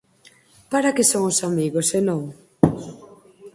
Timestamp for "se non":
1.91-2.21